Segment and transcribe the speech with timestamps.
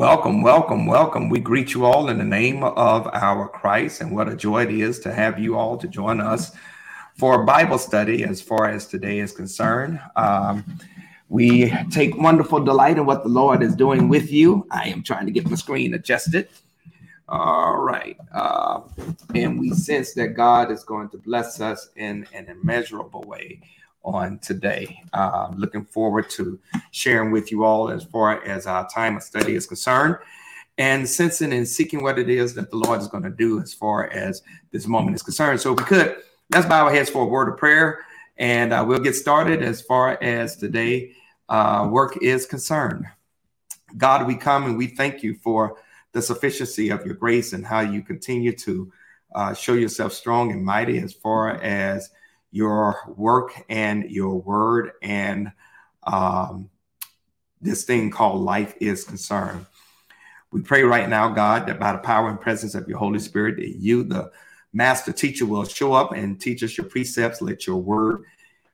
[0.00, 1.28] Welcome, welcome, welcome.
[1.28, 4.70] We greet you all in the name of our Christ, and what a joy it
[4.70, 6.52] is to have you all to join us
[7.18, 10.00] for Bible study as far as today is concerned.
[10.16, 10.64] Um,
[11.28, 14.66] we take wonderful delight in what the Lord is doing with you.
[14.70, 16.48] I am trying to get my screen adjusted.
[17.28, 18.16] All right.
[18.32, 18.80] Uh,
[19.34, 23.60] and we sense that God is going to bless us in an immeasurable way
[24.04, 25.02] on today.
[25.12, 26.58] Uh, looking forward to
[26.90, 30.16] sharing with you all as far as our time of study is concerned
[30.78, 33.74] and sensing and seeking what it is that the Lord is going to do as
[33.74, 34.42] far as
[34.72, 35.60] this moment is concerned.
[35.60, 36.16] So, if we could,
[36.50, 38.04] let's bow our heads for a word of prayer
[38.38, 41.12] and uh, we'll get started as far as today
[41.50, 43.04] uh, work is concerned.
[43.96, 45.76] God, we come and we thank you for
[46.12, 48.90] the sufficiency of your grace and how you continue to
[49.34, 52.10] uh, show yourself strong and mighty as far as
[52.50, 55.52] your work and your word and
[56.04, 56.70] um,
[57.60, 59.66] this thing called life is concerned.
[60.50, 63.56] We pray right now, God, that by the power and presence of your Holy Spirit,
[63.56, 64.32] that you, the
[64.72, 67.40] master teacher, will show up and teach us your precepts.
[67.40, 68.24] Let your word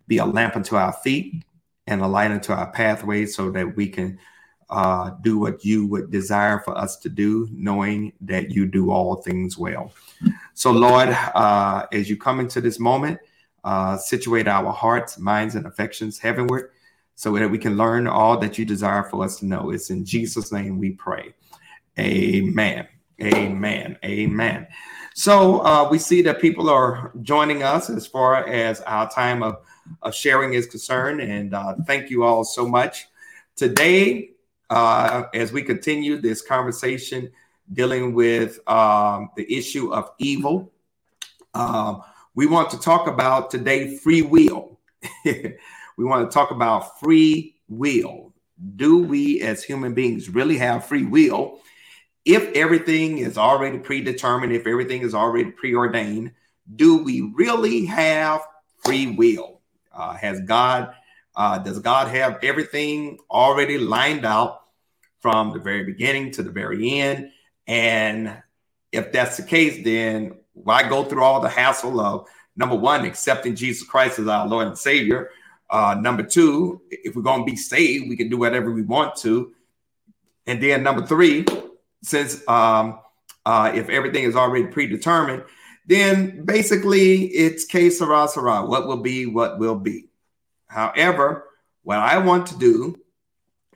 [0.06, 1.44] be a lamp unto our feet
[1.86, 4.18] and a light unto our pathway so that we can
[4.70, 9.16] uh, do what you would desire for us to do, knowing that you do all
[9.16, 9.92] things well.
[10.54, 13.20] So, Lord, uh, as you come into this moment,
[13.66, 16.70] uh, situate our hearts, minds, and affections heavenward
[17.16, 19.70] so that we can learn all that you desire for us to know.
[19.70, 21.34] It's in Jesus' name we pray.
[21.98, 22.86] Amen.
[23.20, 23.98] Amen.
[24.04, 24.68] Amen.
[25.14, 29.56] So uh, we see that people are joining us as far as our time of,
[30.02, 31.20] of sharing is concerned.
[31.20, 33.08] And uh, thank you all so much.
[33.56, 34.30] Today,
[34.70, 37.32] uh, as we continue this conversation
[37.72, 40.70] dealing with um, the issue of evil,
[41.54, 42.02] um,
[42.36, 44.78] we want to talk about today free will.
[45.24, 48.34] we want to talk about free will.
[48.76, 51.60] Do we as human beings really have free will?
[52.26, 56.32] If everything is already predetermined, if everything is already preordained,
[56.74, 58.42] do we really have
[58.84, 59.60] free will?
[59.92, 60.94] Uh, has God,
[61.36, 64.64] uh, does God have everything already lined out
[65.20, 67.30] from the very beginning to the very end?
[67.66, 68.42] And
[68.92, 72.26] if that's the case, then why go through all the hassle of
[72.56, 75.30] number one, accepting Jesus Christ as our Lord and Savior?
[75.68, 79.16] Uh, number two, if we're going to be saved, we can do whatever we want
[79.16, 79.52] to.
[80.46, 81.44] And then number three,
[82.02, 83.00] since um,
[83.44, 85.44] uh, if everything is already predetermined,
[85.86, 88.64] then basically it's que sera, sera.
[88.64, 90.08] What will be, what will be.
[90.66, 91.44] However,
[91.82, 92.96] what I want to do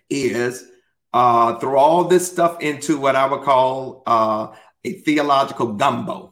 [0.09, 0.65] is
[1.13, 4.49] uh, throw all this stuff into what I would call uh,
[4.85, 6.30] a theological gumbo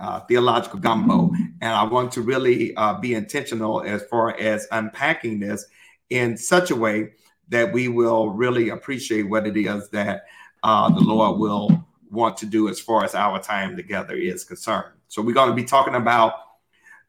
[0.00, 1.30] uh, theological gumbo.
[1.60, 5.66] And I want to really uh, be intentional as far as unpacking this
[6.10, 7.12] in such a way
[7.48, 10.24] that we will really appreciate what it is that
[10.62, 14.92] uh, the Lord will want to do as far as our time together is concerned.
[15.08, 16.34] So we're going to be talking about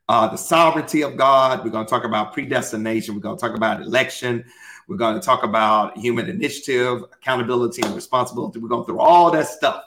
[0.10, 1.64] uh, the sovereignty of God.
[1.64, 3.16] We're going to talk about predestination.
[3.16, 4.44] We're going to talk about election.
[4.88, 8.60] We're going to talk about human initiative, accountability, and responsibility.
[8.60, 9.84] We're going through all that stuff,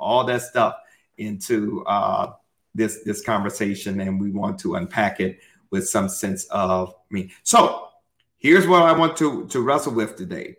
[0.00, 0.74] all that stuff
[1.18, 2.32] into uh,
[2.74, 7.32] this this conversation, and we want to unpack it with some sense of me.
[7.42, 7.88] So
[8.38, 10.56] here's what I want to to wrestle with today,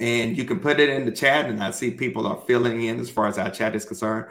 [0.00, 3.00] and you can put it in the chat, and I see people are filling in
[3.00, 4.26] as far as our chat is concerned.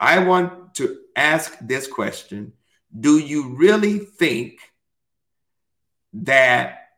[0.00, 2.52] I want to ask this question:
[2.98, 4.58] Do you really think
[6.14, 6.88] that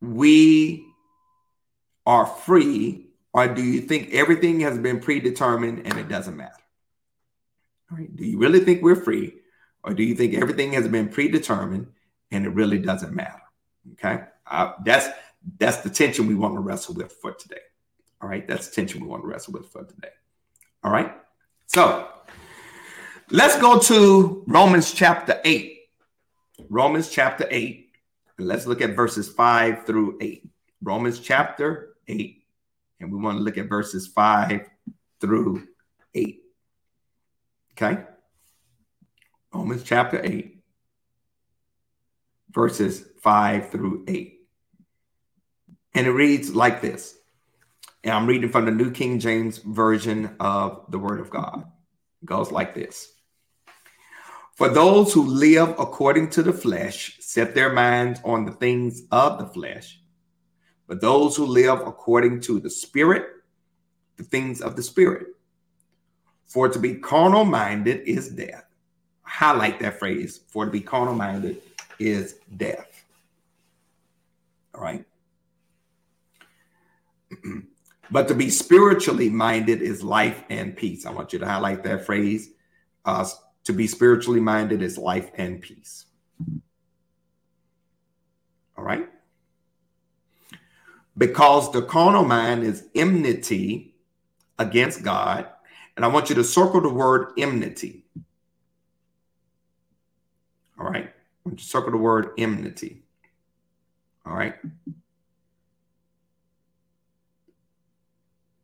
[0.00, 0.86] we
[2.06, 6.59] are free, or do you think everything has been predetermined and it doesn't matter?
[7.90, 8.14] Right?
[8.14, 9.40] Do you really think we're free,
[9.82, 11.88] or do you think everything has been predetermined
[12.30, 13.42] and it really doesn't matter?
[13.94, 15.08] Okay, uh, that's
[15.58, 17.62] that's the tension we want to wrestle with for today.
[18.22, 20.10] All right, that's the tension we want to wrestle with for today.
[20.84, 21.12] All right,
[21.66, 22.08] so
[23.30, 25.78] let's go to Romans chapter eight.
[26.68, 27.90] Romans chapter eight,
[28.38, 30.48] and let's look at verses five through eight.
[30.80, 32.44] Romans chapter eight,
[33.00, 34.70] and we want to look at verses five
[35.20, 35.66] through
[36.14, 36.42] eight.
[37.82, 38.02] Okay.
[39.54, 40.62] Romans chapter 8,
[42.50, 44.38] verses 5 through 8.
[45.94, 47.16] And it reads like this.
[48.04, 51.64] And I'm reading from the New King James Version of the Word of God.
[52.22, 53.14] It goes like this
[54.56, 59.38] For those who live according to the flesh set their minds on the things of
[59.38, 60.02] the flesh,
[60.86, 63.26] but those who live according to the Spirit,
[64.18, 65.28] the things of the Spirit.
[66.50, 68.64] For to be carnal minded is death.
[69.22, 70.40] Highlight that phrase.
[70.48, 71.62] For to be carnal minded
[72.00, 73.04] is death.
[74.74, 75.04] All right.
[78.12, 81.06] But to be spiritually minded is life and peace.
[81.06, 82.50] I want you to highlight that phrase.
[83.04, 83.24] Uh,
[83.62, 86.06] to be spiritually minded is life and peace.
[88.76, 89.08] All right.
[91.16, 93.94] Because the carnal mind is enmity
[94.58, 95.46] against God.
[95.96, 98.04] And I want you to circle the word enmity.
[100.78, 101.04] All right.
[101.04, 103.02] I want you to circle the word enmity.
[104.24, 104.54] All right.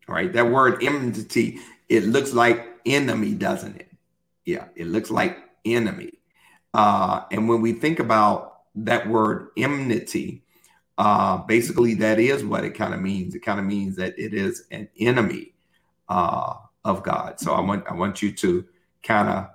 [0.09, 0.33] All right.
[0.33, 3.91] That word enmity, it looks like enemy, doesn't it?
[4.45, 6.13] Yeah, it looks like enemy.
[6.73, 10.45] Uh, and when we think about that word enmity,
[10.99, 13.35] uh, basically that is what it kind of means.
[13.35, 15.53] It kind of means that it is an enemy
[16.09, 16.55] uh,
[16.87, 17.41] of God.
[17.41, 18.65] So I want I want you to
[19.03, 19.49] kind of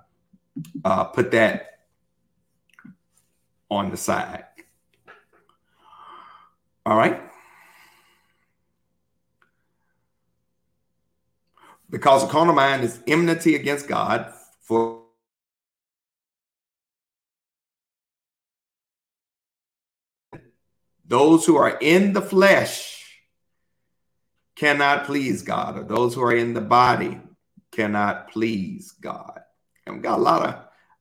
[0.84, 1.80] uh, put that
[3.70, 4.44] on the side.
[6.84, 7.20] All right.
[11.88, 15.02] Because the carnal mind is enmity against God, for
[21.06, 23.01] those who are in the flesh
[24.62, 27.18] cannot please God, or those who are in the body
[27.72, 29.40] cannot please God.
[29.84, 30.54] And we've got a lot of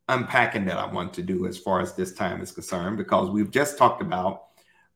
[0.09, 3.51] unpacking that I want to do as far as this time is concerned, because we've
[3.51, 4.45] just talked about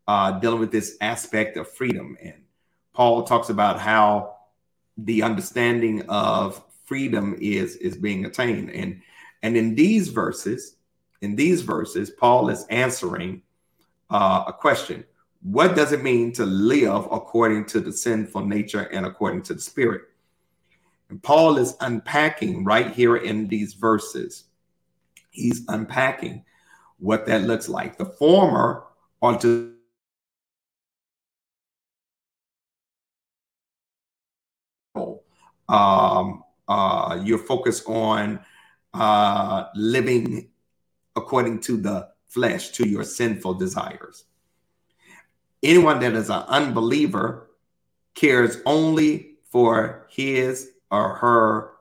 [0.07, 2.17] uh, dealing with this aspect of freedom.
[2.19, 2.41] And
[2.91, 4.37] Paul talks about how
[4.97, 8.71] the understanding of freedom is is being attained.
[8.71, 9.03] And
[9.43, 10.75] and in these verses,
[11.21, 13.43] in these verses, Paul is answering
[14.09, 15.05] uh, a question.
[15.45, 19.61] What does it mean to live according to the sinful nature and according to the
[19.61, 20.01] spirit?
[21.09, 24.45] And Paul is unpacking right here in these verses.
[25.29, 26.45] He's unpacking
[26.97, 27.95] what that looks like.
[27.95, 28.85] The former
[29.21, 29.75] are to
[35.69, 38.39] um, uh, you're focused on
[38.95, 40.49] uh, living
[41.15, 44.25] according to the flesh, to your sinful desires.
[45.65, 47.49] Anyone that is an unbeliever
[48.13, 51.71] cares only for his or her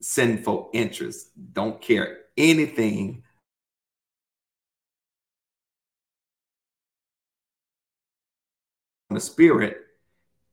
[0.00, 3.24] sinful interests, don't care anything
[9.10, 9.78] the spirit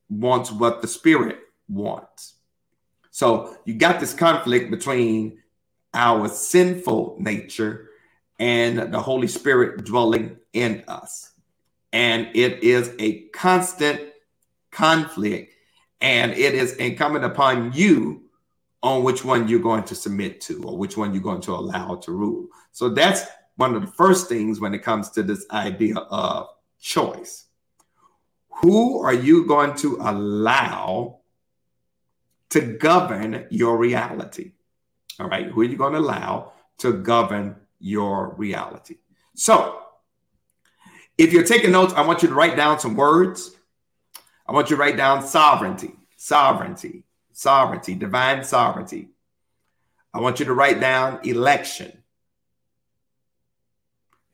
[0.08, 2.34] wants what the spirit wants.
[3.12, 5.38] So you got this conflict between
[5.94, 7.90] our sinful nature
[8.40, 11.31] and the Holy Spirit dwelling in us.
[11.92, 14.00] And it is a constant
[14.70, 15.54] conflict,
[16.00, 18.22] and it is incumbent upon you
[18.82, 21.96] on which one you're going to submit to or which one you're going to allow
[21.96, 22.48] to rule.
[22.72, 23.24] So that's
[23.56, 26.48] one of the first things when it comes to this idea of
[26.80, 27.46] choice.
[28.62, 31.22] Who are you going to allow
[32.52, 34.52] to govern your reality.
[35.18, 35.46] All right.
[35.46, 38.96] Who are you going to allow to govern your reality?
[39.34, 39.80] So,
[41.18, 43.54] if you're taking notes, I want you to write down some words.
[44.46, 49.08] I want you to write down sovereignty, sovereignty, sovereignty, divine sovereignty.
[50.14, 52.02] I want you to write down election.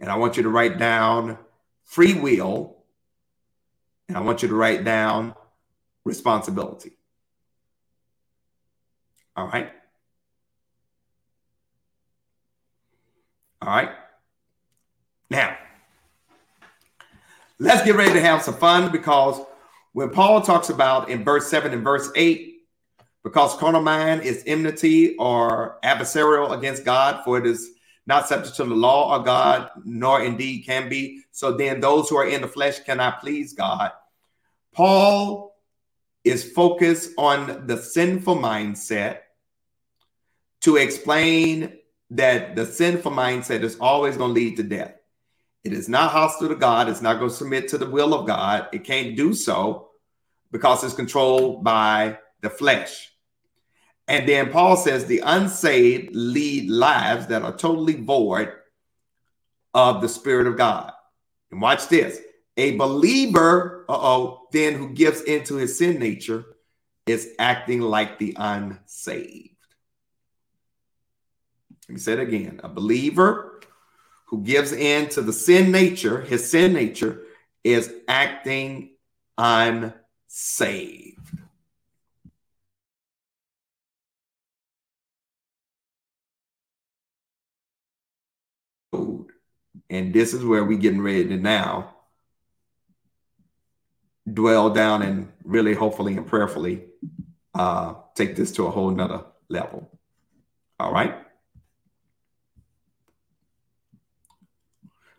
[0.00, 1.38] And I want you to write down
[1.84, 2.76] free will.
[4.08, 5.34] And I want you to write down
[6.04, 6.92] responsibility.
[9.36, 9.70] All right.
[13.60, 13.90] All right.
[15.30, 15.56] Now,
[17.58, 19.40] let's get ready to have some fun because
[19.92, 22.54] when Paul talks about in verse 7 and verse 8,
[23.24, 27.70] because carnal mind is enmity or adversarial against God, for it is
[28.06, 31.22] not subject to the law of God, nor indeed can be.
[31.30, 33.92] So then those who are in the flesh cannot please God.
[34.72, 35.56] Paul
[36.24, 39.18] is focused on the sinful mindset
[40.60, 41.76] to explain
[42.10, 44.97] that the sinful mindset is always going to lead to death.
[45.68, 46.88] It is not hostile to God.
[46.88, 48.68] It's not going to submit to the will of God.
[48.72, 49.90] It can't do so
[50.50, 53.12] because it's controlled by the flesh.
[54.06, 58.50] And then Paul says the unsaved lead lives that are totally void
[59.74, 60.90] of the Spirit of God.
[61.50, 62.18] And watch this
[62.56, 66.46] a believer, oh, then who gives into his sin nature
[67.06, 69.54] is acting like the unsaved.
[71.90, 72.62] Let me say it again.
[72.64, 73.60] A believer
[74.28, 77.22] who gives in to the sin nature, his sin nature,
[77.64, 78.90] is acting
[79.38, 81.16] unsaved.
[89.90, 91.94] And this is where we're getting ready to now
[94.30, 96.84] dwell down and really, hopefully, and prayerfully
[97.54, 99.90] uh, take this to a whole nother level.
[100.78, 101.27] All right.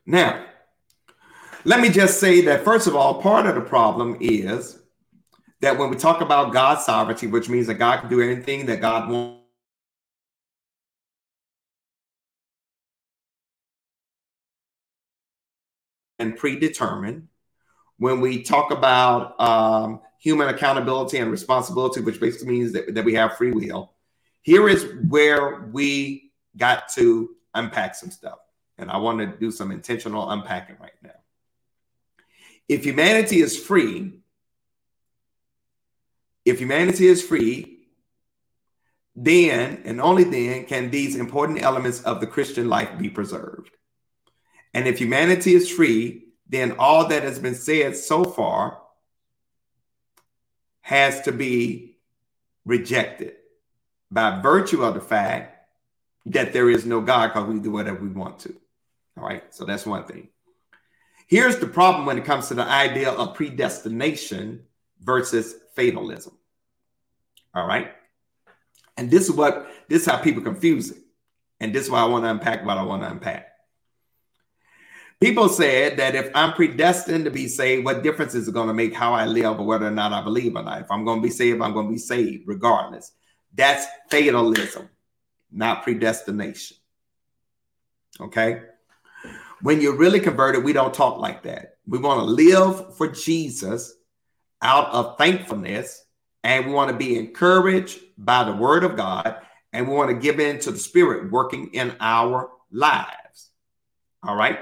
[0.10, 0.44] Now,
[1.66, 4.80] let me just say that, first of all, part of the problem is
[5.62, 8.82] that when we talk about God's sovereignty, which means that God can do anything that
[8.82, 9.38] God wants.
[16.18, 17.28] And predetermined.
[17.98, 23.14] When we talk about um, human accountability and responsibility, which basically means that, that we
[23.14, 23.94] have free will,
[24.42, 28.40] here is where we got to unpack some stuff.
[28.80, 31.12] And I want to do some intentional unpacking right now.
[32.68, 34.22] If humanity is free,
[36.46, 37.80] if humanity is free,
[39.16, 43.72] then and only then can these important elements of the Christian life be preserved.
[44.74, 48.82] And if humanity is free, then all that has been said so far
[50.82, 51.98] has to be
[52.66, 53.34] rejected
[54.12, 55.56] by virtue of the fact
[56.26, 58.56] that there is no God because we do whatever we want to.
[59.18, 59.44] All right.
[59.54, 60.30] So that's one thing.
[61.28, 64.64] Here's the problem when it comes to the idea of predestination
[65.02, 66.38] versus fatalism.
[67.54, 67.92] All right.
[68.98, 70.98] And this is what this is how people confuse it.
[71.60, 73.48] And this is why I want to unpack what I want to unpack.
[75.20, 78.74] People said that if I'm predestined to be saved, what difference is it going to
[78.74, 80.82] make how I live or whether or not I believe or not?
[80.82, 83.12] If I'm going to be saved, I'm going to be saved regardless.
[83.54, 84.90] That's fatalism,
[85.52, 86.78] not predestination.
[88.22, 88.62] Okay.
[89.62, 91.76] When you're really converted, we don't talk like that.
[91.86, 93.94] We want to live for Jesus
[94.62, 96.04] out of thankfulness,
[96.44, 99.38] and we want to be encouraged by the word of God,
[99.74, 103.50] and we want to give in to the spirit working in our lives.
[104.24, 104.60] All right.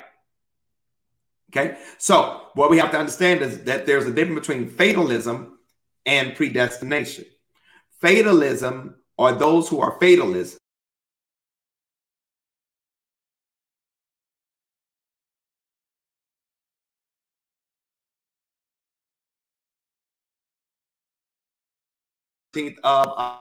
[1.51, 1.77] Okay.
[1.97, 5.57] So, what we have to understand is that there's a difference between fatalism
[6.05, 7.25] and predestination.
[8.01, 10.57] Fatalism are those who are fatalists
[22.55, 23.37] of uh,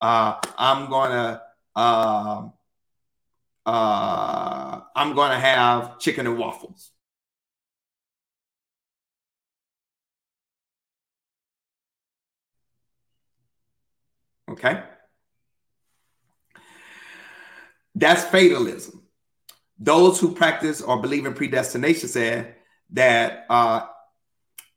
[0.00, 1.42] uh, I'm gonna
[1.76, 2.48] uh,
[3.66, 6.90] uh, I'm gonna have chicken and waffles.
[14.50, 14.82] Okay.
[17.94, 19.02] That's fatalism.
[19.78, 22.56] Those who practice or believe in predestination said
[22.92, 23.86] that uh,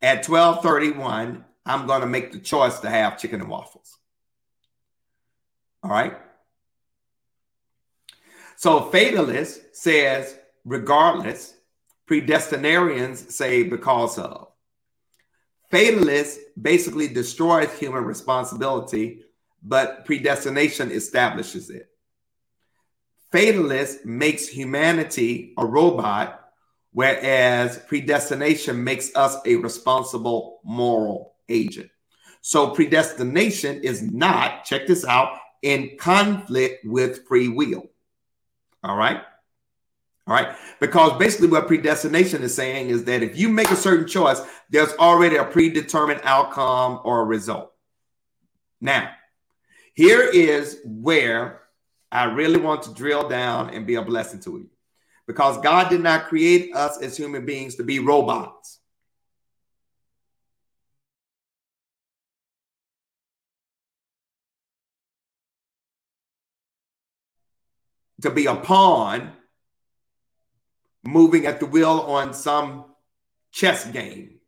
[0.01, 3.97] at 1231, I'm going to make the choice to have chicken and waffles.
[5.81, 6.17] All right.
[8.55, 11.55] So fatalist says, regardless,
[12.07, 14.47] predestinarians say because of.
[15.71, 19.23] Fatalist basically destroys human responsibility,
[19.63, 21.89] but predestination establishes it.
[23.31, 26.42] Fatalist makes humanity a robot
[26.93, 31.89] whereas predestination makes us a responsible moral agent.
[32.41, 37.89] So predestination is not, check this out, in conflict with free will.
[38.83, 39.21] All right.
[40.27, 40.55] All right.
[40.79, 44.93] Because basically, what predestination is saying is that if you make a certain choice, there's
[44.93, 47.73] already a predetermined outcome or a result.
[48.79, 49.09] Now,
[49.93, 51.61] here is where
[52.11, 54.69] I really want to drill down and be a blessing to you
[55.27, 58.79] because God did not create us as human beings to be robots.
[68.21, 69.33] To be a pawn
[71.03, 72.85] moving at the wheel on some
[73.51, 74.39] chess game.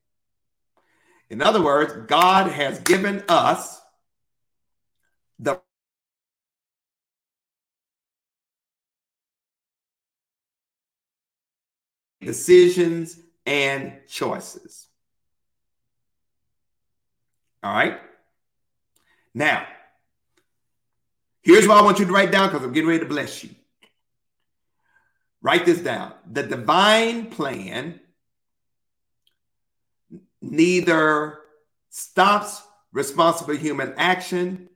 [1.30, 3.82] In other words, God has given us
[5.40, 5.60] the
[12.26, 14.88] decisions, and choices.
[17.64, 18.00] All right.
[19.34, 19.66] Now,
[21.42, 23.52] here's what I want you to write down because I'm getting ready to bless you.
[25.42, 26.14] Write this down.
[26.32, 28.00] The divine plan
[30.42, 31.40] neither
[31.90, 32.62] stops
[32.92, 34.70] responsible human action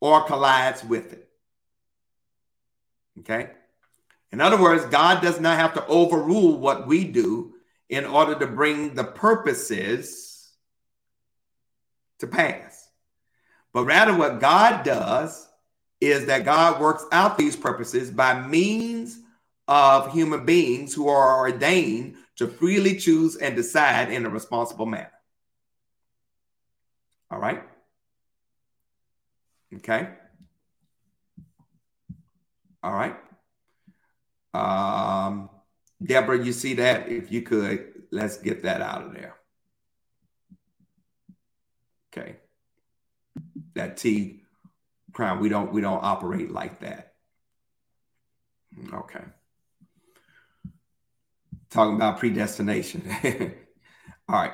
[0.00, 1.28] or collides with it.
[3.20, 3.50] Okay.
[4.32, 7.54] In other words, God does not have to overrule what we do
[7.88, 10.52] in order to bring the purposes
[12.18, 12.88] to pass.
[13.72, 15.48] But rather, what God does
[16.00, 19.18] is that God works out these purposes by means
[19.68, 25.10] of human beings who are ordained to freely choose and decide in a responsible manner.
[27.30, 27.62] All right.
[29.74, 30.08] Okay.
[32.82, 33.16] All right.
[34.56, 35.50] Um,
[36.02, 37.08] Deborah, you see that?
[37.08, 39.34] If you could, let's get that out of there.
[42.12, 42.36] Okay.
[43.74, 44.42] That T
[45.12, 47.14] crown, we don't we don't operate like that.
[48.92, 49.24] Okay.
[51.70, 53.02] Talking about predestination.
[54.28, 54.52] All right.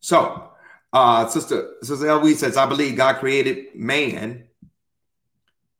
[0.00, 0.50] So
[0.92, 4.44] uh Sister Sister says, I believe God created man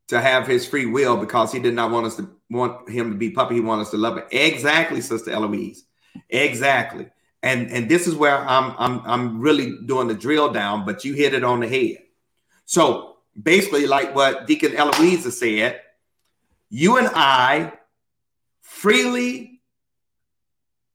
[0.07, 3.17] to have his free will because he did not want us to want him to
[3.17, 3.55] be puppy.
[3.55, 4.27] He wanted us to love it.
[4.31, 5.83] Exactly, Sister Eloise.
[6.29, 7.09] Exactly.
[7.43, 11.13] And and this is where I'm I'm I'm really doing the drill down, but you
[11.13, 12.03] hit it on the head.
[12.65, 15.81] So basically, like what Deacon Eloise said,
[16.69, 17.73] you and I
[18.61, 19.61] freely,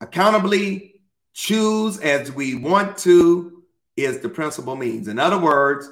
[0.00, 1.00] accountably
[1.32, 3.62] choose as we want to
[3.96, 5.08] is the principal means.
[5.08, 5.88] In other words,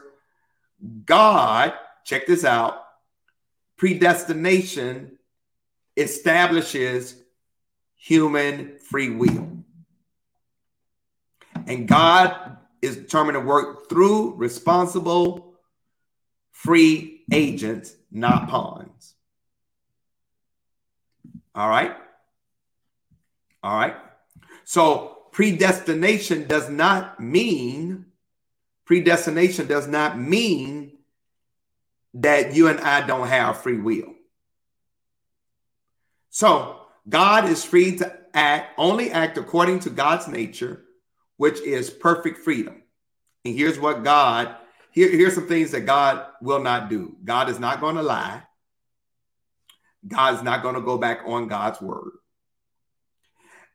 [1.04, 1.72] God,
[2.04, 2.82] check this out,
[3.80, 5.16] predestination
[5.96, 7.16] establishes
[7.96, 9.64] human free will.
[11.66, 15.54] And God is determined to work through responsible
[16.50, 19.14] free agents, not pawns.
[21.54, 21.96] All right.
[23.62, 23.96] All right.
[24.64, 28.04] So predestination does not mean
[28.84, 30.79] predestination does not mean
[32.14, 34.14] that you and I don't have free will.
[36.30, 40.84] So God is free to act, only act according to God's nature,
[41.36, 42.82] which is perfect freedom.
[43.44, 44.54] And here's what God,
[44.92, 47.16] here, here's some things that God will not do.
[47.24, 48.42] God is not going to lie.
[50.06, 52.12] God's not going to go back on God's word.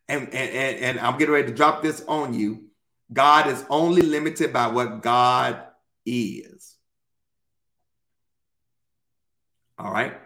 [0.07, 2.65] And, and, and, and I'm getting ready to drop this on you.
[3.11, 5.63] God is only limited by what God
[6.05, 6.74] is.
[9.77, 10.17] All right.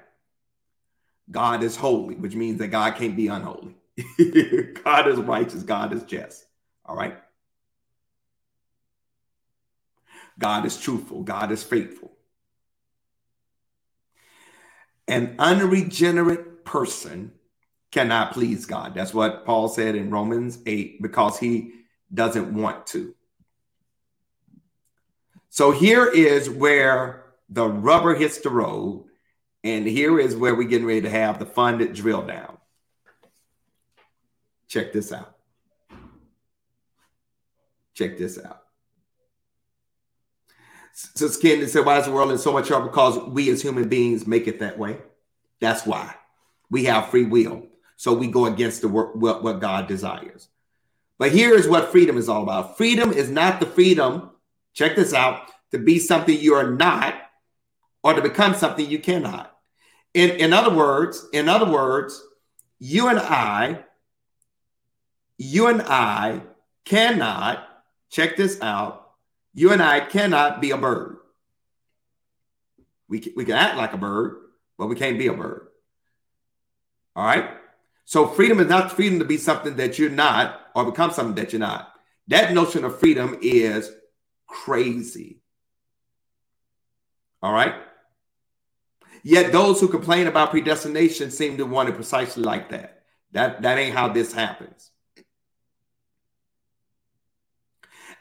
[1.31, 3.75] God is holy, which means that God can't be unholy.
[4.83, 5.63] God is righteous.
[5.63, 6.45] God is just.
[6.85, 7.17] All right.
[10.37, 11.23] God is truthful.
[11.23, 12.11] God is faithful.
[15.07, 17.33] An unregenerate person
[17.91, 18.93] cannot please God.
[18.93, 21.73] That's what Paul said in Romans 8 because he
[22.13, 23.13] doesn't want to.
[25.49, 29.08] So here is where the rubber hits the road
[29.63, 32.57] and here is where we're getting ready to have the funded drill down.
[34.67, 35.35] Check this out.
[37.93, 38.63] Check this out.
[40.93, 42.87] So Skin said, why is the world in so much trouble?
[42.87, 44.97] Because we as human beings make it that way.
[45.59, 46.15] That's why.
[46.69, 47.67] We have free will.
[47.95, 50.47] So we go against the work, what, what God desires.
[51.17, 52.77] But here is what freedom is all about.
[52.77, 54.31] Freedom is not the freedom,
[54.73, 57.15] check this out, to be something you are not
[58.03, 59.55] or to become something you cannot.
[60.13, 62.21] In, in other words, in other words,
[62.79, 63.83] you and I,
[65.37, 66.41] you and I
[66.85, 67.67] cannot,
[68.09, 69.11] check this out,
[69.53, 71.17] you and I cannot be a bird.
[73.07, 74.37] We we can act like a bird,
[74.77, 75.67] but we can't be a bird.
[77.15, 77.49] All right.
[78.05, 81.51] So freedom is not freedom to be something that you're not or become something that
[81.53, 81.91] you're not.
[82.27, 83.91] That notion of freedom is
[84.47, 85.41] crazy.
[87.41, 87.75] All right.
[89.23, 93.03] Yet those who complain about predestination seem to want it precisely like that.
[93.31, 94.91] That, that ain't how this happens.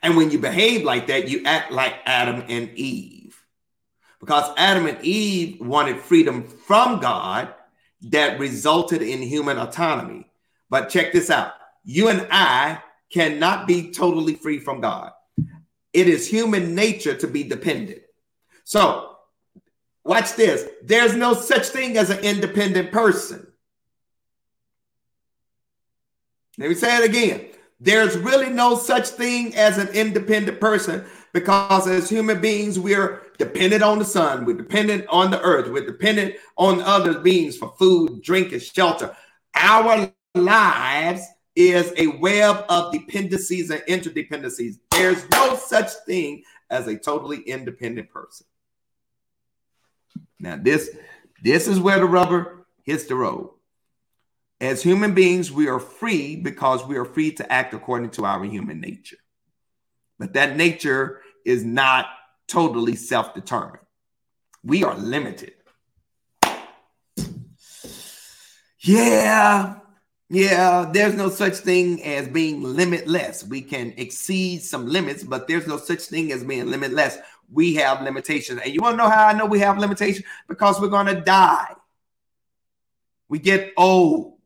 [0.03, 3.43] And when you behave like that, you act like Adam and Eve.
[4.21, 7.55] Because Adam and Eve wanted freedom from God
[8.03, 10.31] that resulted in human autonomy.
[10.71, 11.53] But check this out
[11.85, 15.13] you and I cannot be totally free from God.
[15.95, 18.03] It is human nature to be dependent.
[18.65, 19.17] So
[20.09, 20.67] Watch this.
[20.83, 23.47] There's no such thing as an independent person.
[26.57, 27.49] Let me say it again.
[27.79, 33.83] There's really no such thing as an independent person because as human beings, we're dependent
[33.83, 38.23] on the sun, we're dependent on the earth, we're dependent on other beings for food,
[38.23, 39.15] drink, and shelter.
[39.55, 41.21] Our lives
[41.55, 44.79] is a web of dependencies and interdependencies.
[44.91, 48.47] There's no such thing as a totally independent person.
[50.41, 50.91] Now, this
[51.43, 53.51] this is where the rubber hits the road.
[54.61, 58.45] As human beings, we are free because we are free to act according to our
[58.45, 59.19] human nature.
[60.19, 62.07] But that nature is not
[62.49, 63.85] totally self determined.
[64.65, 65.53] We are limited.
[68.81, 69.79] Yeah,
[70.31, 73.45] yeah, there's no such thing as being limitless.
[73.45, 77.19] We can exceed some limits, but there's no such thing as being limitless.
[77.51, 78.61] We have limitations.
[78.63, 80.27] And you want to know how I know we have limitations?
[80.49, 81.75] Because we're going to die.
[83.29, 84.39] We get old.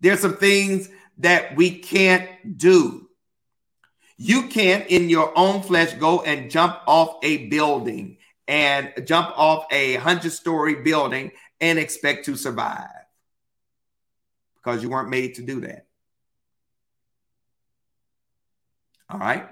[0.00, 3.08] There's some things that we can't do.
[4.18, 9.66] You can't, in your own flesh, go and jump off a building and jump off
[9.70, 12.88] a hundred story building and expect to survive
[14.56, 15.86] because you weren't made to do that.
[19.08, 19.48] All right?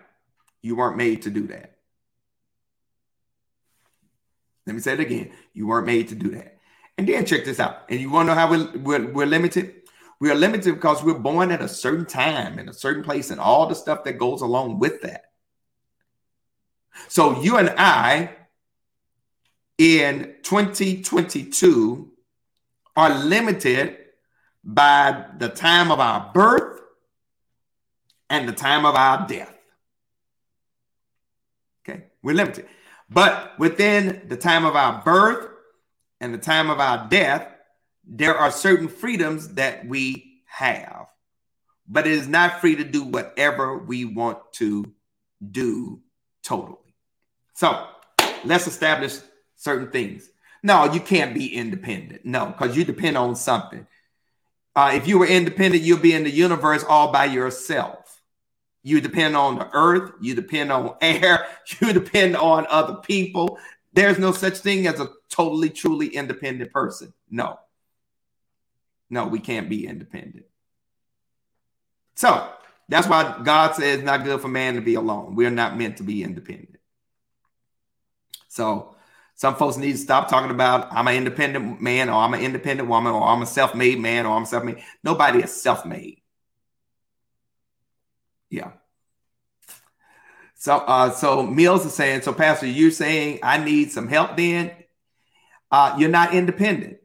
[0.63, 1.74] You weren't made to do that.
[4.67, 5.33] Let me say it again.
[5.53, 6.59] You weren't made to do that.
[6.97, 7.83] And then check this out.
[7.89, 9.83] And you want to know how we're, we're, we're limited?
[10.21, 13.41] We are limited because we're born at a certain time in a certain place and
[13.41, 15.25] all the stuff that goes along with that.
[17.09, 18.37] So you and I
[19.77, 22.13] in 2022
[22.97, 23.99] are limited
[24.63, 26.81] by the time of our birth
[28.31, 29.55] and the time of our death.
[31.83, 32.67] Okay, we're limited.
[33.11, 35.49] But within the time of our birth
[36.21, 37.47] and the time of our death,
[38.07, 41.07] there are certain freedoms that we have.
[41.87, 44.93] But it is not free to do whatever we want to
[45.51, 46.01] do
[46.43, 46.79] totally.
[47.55, 47.87] So
[48.45, 49.19] let's establish
[49.57, 50.29] certain things.
[50.63, 52.25] No, you can't be independent.
[52.25, 53.87] No, because you depend on something.
[54.75, 58.04] Uh, if you were independent, you'll be in the universe all by yourself.
[58.85, 61.47] You depend on the earth, you depend on air,
[61.81, 63.59] you depend on other people.
[63.95, 67.13] There's no such thing as a totally, truly independent person.
[67.31, 67.59] No.
[69.09, 70.45] No, we can't be independent.
[72.15, 72.49] So
[72.89, 75.35] that's why God says it's not good for man to be alone.
[75.35, 76.77] We're not meant to be independent.
[78.49, 78.97] So
[79.35, 82.89] some folks need to stop talking about I'm an independent man or I'm an independent
[82.89, 84.83] woman or I'm a self-made man or I'm self-made.
[85.03, 86.21] Nobody is self-made.
[88.55, 88.71] Yeah.
[90.55, 94.71] So uh so Mills is saying, so Pastor, you're saying I need some help then?
[95.73, 96.99] Uh, you're not independent.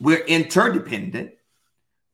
[0.00, 1.30] We're interdependent.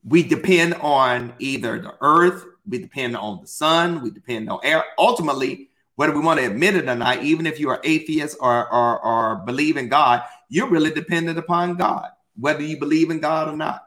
[0.05, 4.85] We depend on either the earth, we depend on the sun, we depend on air.
[4.99, 8.71] Ultimately, whether we want to admit it or not, even if you are atheist or,
[8.71, 13.49] or, or believe in God, you're really dependent upon God, whether you believe in God
[13.49, 13.83] or not,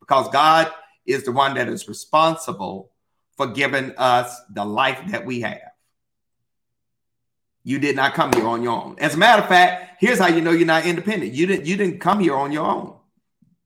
[0.00, 0.72] because God
[1.06, 2.90] is the one that is responsible
[3.38, 5.60] for giving us the life that we have.
[7.62, 8.96] You did not come here on your own.
[8.98, 11.32] As a matter of fact, here's how you know you're not independent.
[11.32, 12.96] You didn't you didn't come here on your own.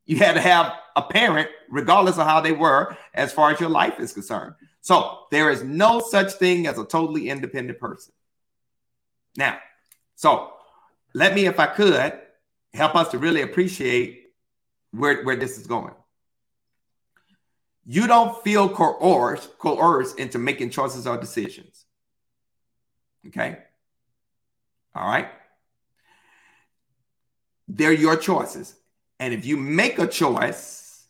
[0.05, 3.71] You had to have a parent, regardless of how they were, as far as your
[3.71, 4.55] life is concerned.
[4.83, 8.13] So there is no such thing as a totally independent person.
[9.37, 9.59] Now,
[10.17, 10.53] so
[11.15, 12.21] let me, if I could,
[12.75, 14.33] help us to really appreciate
[14.91, 15.95] where, where this is going.
[17.85, 21.85] You don't feel coerced, coerced into making choices or decisions.
[23.27, 23.59] Okay.
[24.95, 25.29] All right.
[27.68, 28.75] They're your choices.
[29.18, 31.07] And if you make a choice,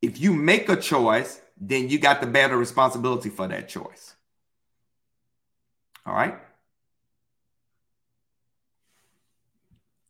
[0.00, 4.14] if you make a choice then you got the better responsibility for that choice.
[6.04, 6.34] All right.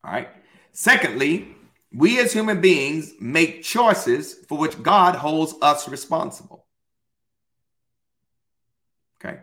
[0.05, 0.29] All right.
[0.73, 1.56] Secondly,
[1.93, 6.67] we as human beings make choices for which God holds us responsible.
[9.21, 9.41] Okay.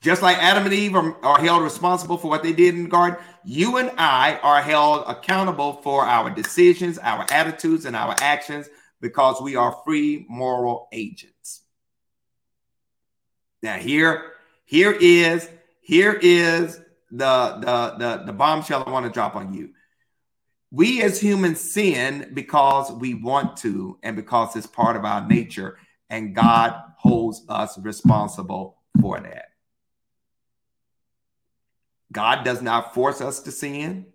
[0.00, 2.88] Just like Adam and Eve are, are, held responsible for what they did in the
[2.88, 8.68] garden, you and I are held accountable for our decisions, our attitudes, and our actions
[9.00, 11.62] because we are free moral agents.
[13.62, 14.32] Now here,
[14.64, 15.48] here is
[15.82, 19.70] here is the the the, the bombshell I want to drop on you.
[20.70, 25.78] We as humans sin because we want to and because it's part of our nature,
[26.08, 29.46] and God holds us responsible for that.
[32.12, 34.06] God does not force us to sin.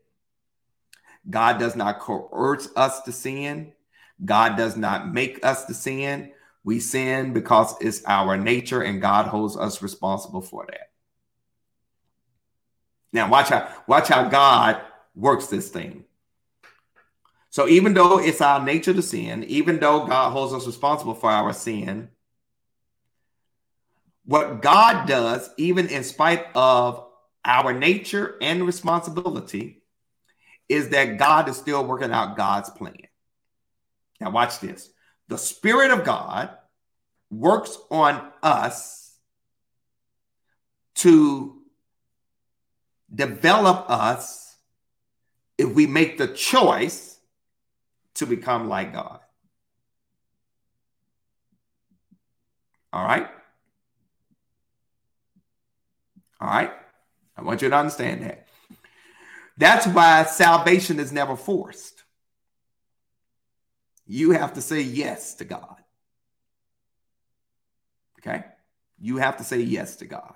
[1.29, 3.73] God does not coerce us to sin.
[4.23, 6.31] God does not make us to sin.
[6.63, 10.91] We sin because it's our nature, and God holds us responsible for that.
[13.13, 14.81] Now, watch how watch how God
[15.15, 16.05] works this thing.
[17.55, 21.31] So, even though it's our nature to sin, even though God holds us responsible for
[21.31, 22.09] our sin,
[24.25, 27.07] what God does, even in spite of
[27.45, 29.81] our nature and responsibility,
[30.67, 32.97] is that God is still working out God's plan.
[34.19, 34.89] Now, watch this.
[35.29, 36.49] The Spirit of God
[37.31, 39.15] works on us
[40.95, 41.61] to
[43.15, 44.57] develop us
[45.57, 47.14] if we make the choice
[48.15, 49.19] to become like God.
[52.91, 53.27] All right.
[56.39, 56.71] All right.
[57.37, 58.47] I want you to understand that.
[59.57, 62.03] That's why salvation is never forced.
[64.05, 65.75] You have to say yes to God.
[68.19, 68.43] Okay?
[68.99, 70.35] You have to say yes to God.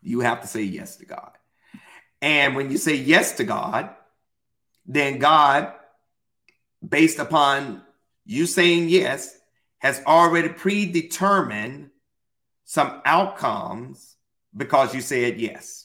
[0.00, 1.32] You have to say yes to God.
[2.22, 3.90] And when you say yes to God,
[4.88, 5.74] then God,
[6.86, 7.82] based upon
[8.24, 9.38] you saying yes,
[9.78, 11.90] has already predetermined
[12.64, 14.16] some outcomes
[14.56, 15.84] because you said yes.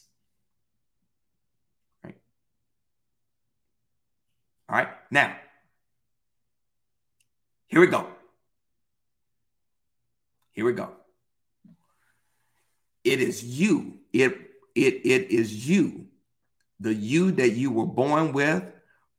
[4.66, 4.88] All right.
[5.10, 5.36] Now,
[7.66, 8.08] here we go.
[10.52, 10.90] Here we go.
[13.04, 13.98] It is you.
[14.12, 14.32] It
[14.74, 16.06] it it is you.
[16.80, 18.64] The you that you were born with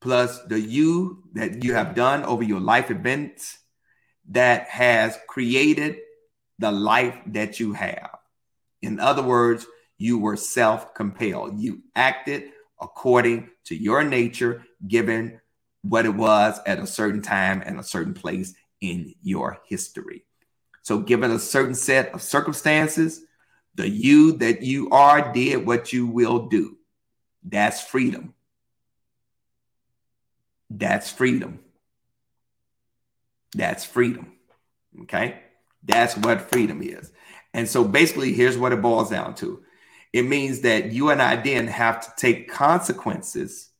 [0.06, 3.58] plus the you that you have done over your life events
[4.30, 5.98] that has created
[6.60, 8.12] the life that you have.
[8.84, 9.65] In other words,
[9.98, 11.60] you were self compelled.
[11.60, 15.41] You acted according to your nature, given
[15.82, 20.24] what it was at a certain time and a certain place in your history.
[20.84, 23.24] So, given a certain set of circumstances,
[23.74, 26.78] the you that you are did what you will do.
[27.44, 28.35] That's freedom.
[30.69, 31.60] That's freedom.
[33.54, 34.34] That's freedom.
[35.04, 35.39] Okay.
[35.84, 37.12] That's what freedom is.
[37.54, 39.63] And so basically, here's what it boils down to
[40.12, 43.71] it means that you and I then have to take consequences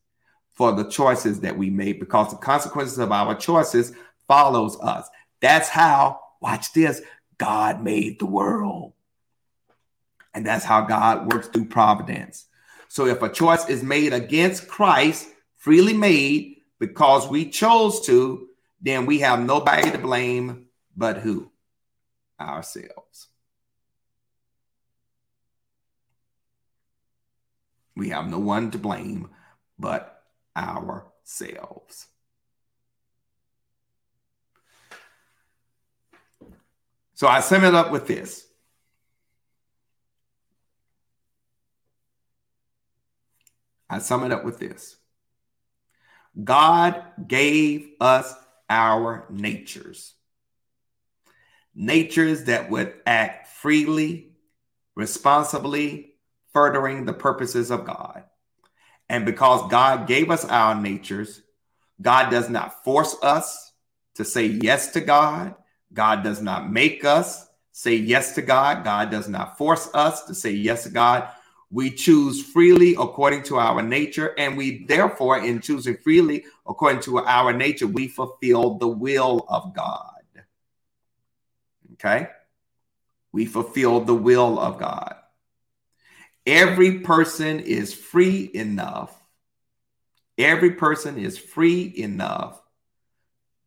[0.52, 3.94] for the choices that we made because the consequences of our choices
[4.28, 5.08] follows us.
[5.40, 7.00] That's how, watch this,
[7.38, 8.92] God made the world.
[10.34, 12.46] And that's how God works through providence.
[12.88, 18.48] So if a choice is made against Christ, freely made because we chose to,
[18.80, 21.50] then we have nobody to blame but who?
[22.40, 23.28] Ourselves.
[27.94, 29.30] We have no one to blame
[29.78, 30.22] but
[30.56, 32.08] ourselves.
[37.14, 38.46] So I sum it up with this.
[43.88, 44.96] I sum it up with this
[46.42, 48.34] God gave us
[48.68, 50.14] our natures,
[51.74, 54.32] natures that would act freely,
[54.94, 56.14] responsibly,
[56.52, 58.24] furthering the purposes of God.
[59.08, 61.42] And because God gave us our natures,
[62.00, 63.72] God does not force us
[64.16, 65.54] to say yes to God.
[65.92, 68.84] God does not make us say yes to God.
[68.84, 71.28] God does not force us to say yes to God.
[71.70, 77.18] We choose freely according to our nature, and we therefore, in choosing freely according to
[77.18, 80.12] our nature, we fulfill the will of God.
[81.94, 82.28] Okay?
[83.32, 85.16] We fulfill the will of God.
[86.46, 89.12] Every person is free enough.
[90.38, 92.62] Every person is free enough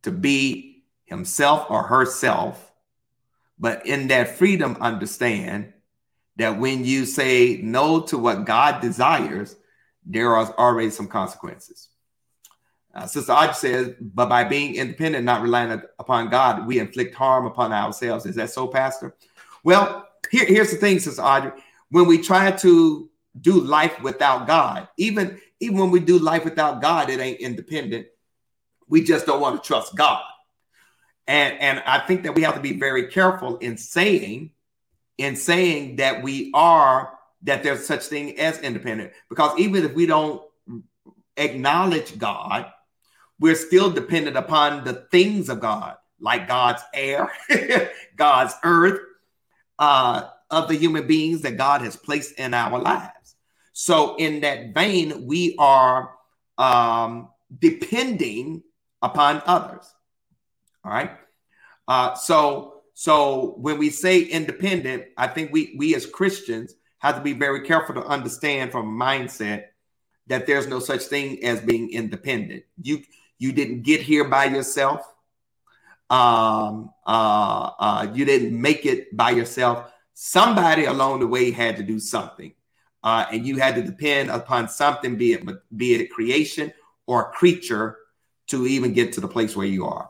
[0.04, 2.72] to be himself or herself.
[3.60, 5.74] But in that freedom, understand
[6.40, 9.58] that when you say no to what God desires,
[10.06, 11.90] there are already some consequences.
[12.96, 17.46] Uh, Sister Audrey says, but by being independent, not relying upon God, we inflict harm
[17.46, 18.26] upon ourselves.
[18.26, 19.16] Is that so, Pastor?
[19.66, 21.52] Well, here, here's the thing, Sister Audrey.
[21.92, 26.82] When we try to do life without God, even, even when we do life without
[26.82, 28.08] God, it ain't independent.
[28.88, 30.24] We just don't want to trust God.
[31.28, 34.52] And, and I think that we have to be very careful in saying
[35.20, 39.12] in saying that we are that there's such thing as independent.
[39.30, 40.42] Because even if we don't
[41.38, 42.70] acknowledge god
[43.40, 47.32] we're still dependent upon the things of god like god's air
[48.18, 49.00] god's earth
[49.80, 53.36] uh, of the human beings that god has placed in our lives.
[53.74, 56.12] So in that vein we are
[56.58, 58.62] um, depending
[59.02, 59.90] upon others.
[60.84, 61.12] All right?
[61.88, 67.22] Uh, so so when we say independent, I think we we as Christians have to
[67.22, 69.68] be very careful to understand from a mindset
[70.28, 72.64] that there's no such thing as being independent.
[72.82, 73.02] You
[73.38, 75.00] you didn't get here by yourself.
[76.10, 79.90] Um, uh, uh, you didn't make it by yourself.
[80.14, 82.54] Somebody along the way had to do something,
[83.02, 86.74] uh, and you had to depend upon something, be it be it creation
[87.08, 87.96] or a creature,
[88.48, 90.10] to even get to the place where you are.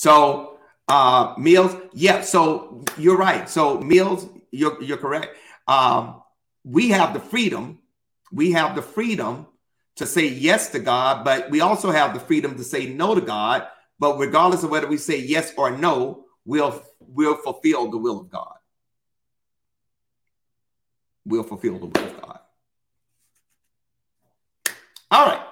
[0.00, 0.56] So
[0.88, 2.22] uh meals, yeah.
[2.22, 3.46] So you're right.
[3.50, 5.36] So meals, you're you're correct.
[5.68, 6.22] Um,
[6.64, 7.80] we have the freedom.
[8.32, 9.46] We have the freedom
[9.96, 13.20] to say yes to God, but we also have the freedom to say no to
[13.20, 13.66] God.
[13.98, 18.30] But regardless of whether we say yes or no, we'll we'll fulfill the will of
[18.30, 18.56] God.
[21.26, 22.38] We'll fulfill the will of God.
[25.10, 25.49] All right.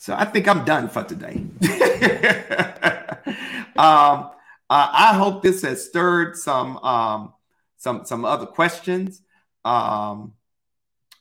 [0.00, 1.44] So I think I'm done for today.
[3.76, 4.30] um,
[4.70, 7.34] uh, I hope this has stirred some um,
[7.76, 9.20] some some other questions
[9.62, 10.32] um,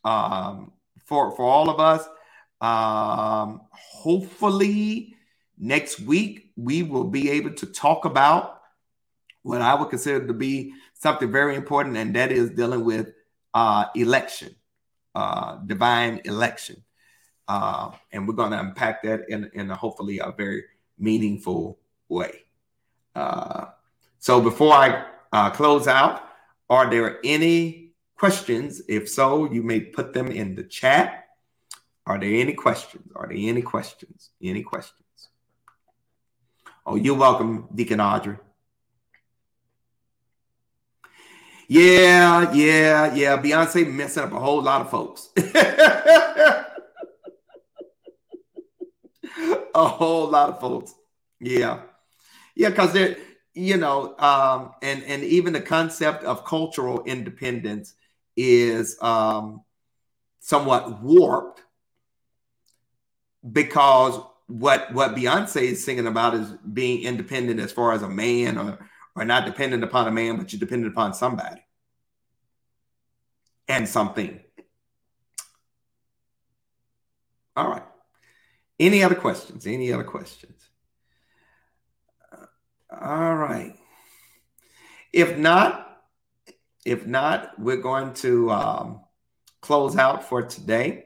[0.06, 0.72] um,
[1.08, 2.08] for for all of us.
[2.62, 5.14] Um, hopefully,
[5.58, 8.62] next week we will be able to talk about
[9.42, 13.12] what I would consider to be something very important, and that is dealing with
[13.54, 14.56] uh, election,
[15.16, 16.82] uh, divine election.
[17.50, 20.64] Uh, and we're going to unpack that in, in a hopefully a very
[21.00, 22.44] meaningful way.
[23.16, 23.66] Uh,
[24.20, 26.22] so before I uh, close out,
[26.70, 28.84] are there any questions?
[28.88, 31.26] If so, you may put them in the chat.
[32.06, 33.12] Are there any questions?
[33.16, 34.30] Are there any questions?
[34.44, 35.00] Any questions?
[36.86, 38.38] Oh, you're welcome, Deacon Audrey.
[41.68, 43.38] Yeah, yeah, yeah.
[43.42, 45.30] Beyonce messing up a whole lot of folks.
[49.86, 50.94] a whole lot of folks.
[51.40, 51.82] Yeah.
[52.56, 53.18] Yeah, because they're,
[53.54, 57.94] you know, um, and and even the concept of cultural independence
[58.36, 59.64] is um
[60.40, 61.62] somewhat warped
[63.52, 68.58] because what what Beyonce is singing about is being independent as far as a man
[68.58, 68.80] or
[69.16, 71.62] or not dependent upon a man, but you're dependent upon somebody
[73.68, 74.40] and something.
[77.56, 77.84] All right.
[78.80, 79.68] Any other questions?
[79.68, 80.70] Any other questions?
[82.32, 82.46] Uh,
[83.02, 83.76] all right.
[85.12, 86.02] If not,
[86.86, 89.02] if not, we're going to um,
[89.62, 91.06] close out for today.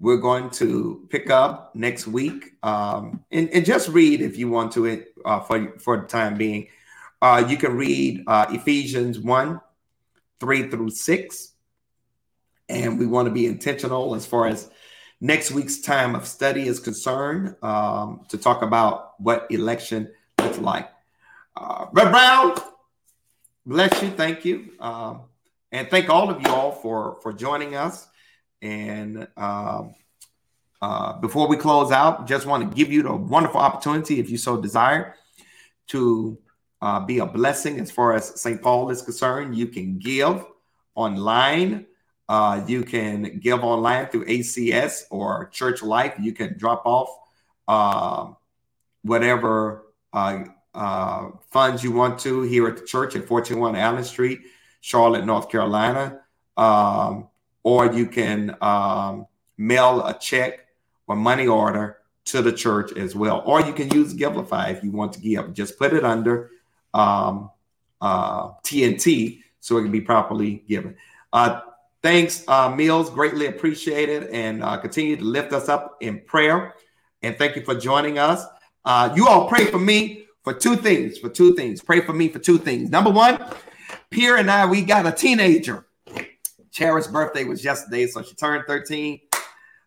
[0.00, 4.72] We're going to pick up next week um, and, and, just read if you want
[4.72, 6.68] to it uh, for for the time being.
[7.20, 9.60] Uh, you can read uh, Ephesians one,
[10.38, 11.52] three through six,
[12.68, 14.70] and we want to be intentional as far as
[15.20, 20.10] next week's time of study is concerned um, to talk about what election
[20.40, 20.88] looks like.
[21.56, 22.54] Uh, Brown,
[23.66, 24.10] bless you.
[24.10, 24.70] Thank you.
[24.78, 25.22] Um,
[25.72, 28.08] and thank all of you all for, for joining us.
[28.62, 29.94] And um,
[30.80, 34.38] uh, before we close out, just want to give you the wonderful opportunity, if you
[34.38, 35.14] so desire,
[35.88, 36.38] to
[36.80, 38.62] uh, be a blessing as far as St.
[38.62, 39.56] Paul is concerned.
[39.56, 40.44] You can give
[40.94, 41.86] online
[42.28, 46.14] uh, you can give online through ACS or Church Life.
[46.20, 47.08] You can drop off
[47.66, 48.32] uh,
[49.02, 54.40] whatever uh, uh, funds you want to here at the church at 421 Allen Street,
[54.80, 56.20] Charlotte, North Carolina.
[56.56, 57.28] Um,
[57.62, 59.26] or you can um,
[59.56, 60.66] mail a check
[61.06, 63.42] or money order to the church as well.
[63.46, 65.54] Or you can use Givelify if you want to give.
[65.54, 66.50] Just put it under
[66.94, 67.50] um,
[68.00, 70.96] uh, TNT so it can be properly given.
[71.32, 71.60] Uh,
[72.02, 73.10] Thanks, uh, Mills.
[73.10, 76.74] Greatly appreciated and uh, continue to lift us up in prayer.
[77.22, 78.44] And thank you for joining us.
[78.84, 81.18] Uh, you all pray for me for two things.
[81.18, 81.82] For two things.
[81.82, 82.90] Pray for me for two things.
[82.90, 83.42] Number one,
[84.10, 85.86] Pierre and I, we got a teenager.
[86.70, 89.20] Chara's birthday was yesterday, so she turned 13.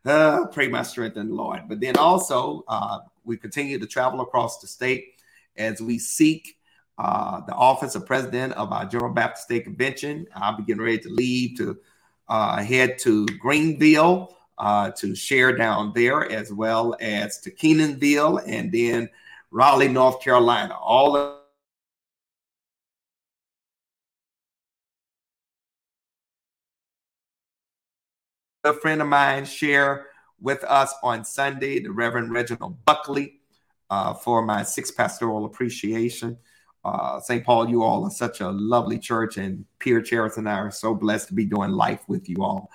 [0.03, 1.61] Uh, pray my strength in the Lord.
[1.69, 5.13] But then also, uh, we continue to travel across the state
[5.55, 6.57] as we seek
[6.97, 10.27] uh, the office of president of our General Baptist State Convention.
[10.35, 11.77] I'll be getting ready to leave to
[12.31, 18.71] uh, head to Greenville uh, to share down there, as well as to Kenansville and
[18.71, 19.09] then
[19.51, 20.73] Raleigh, North Carolina.
[20.73, 21.39] All of
[28.63, 30.07] a friend of mine share
[30.39, 33.41] with us on Sunday, the Reverend Reginald Buckley,
[33.89, 36.37] uh, for my six pastoral appreciation
[36.83, 37.43] uh, St.
[37.45, 40.95] Paul, you all are such a lovely church, and Pierre Charis and I are so
[40.95, 42.69] blessed to be doing life with you all.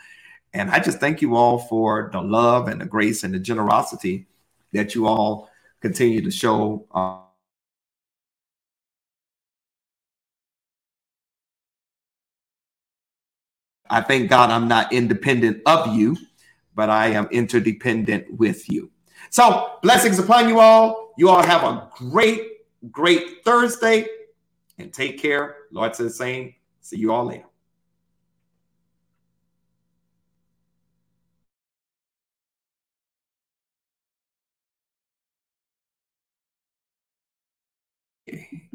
[0.55, 4.27] And I just thank you all for the love and the grace and the generosity
[4.73, 5.51] that you all
[5.81, 6.87] continue to show.
[6.95, 7.21] Uh,
[13.91, 16.17] I thank God I'm not independent of you,
[16.75, 18.91] but I am interdependent with you.
[19.31, 21.13] So, blessings upon you all.
[21.19, 22.56] You all have a great
[22.91, 24.07] great Thursday
[24.79, 25.57] and take care.
[25.71, 26.55] Lord says the same.
[26.81, 27.45] See you all later.
[38.29, 38.66] Okay.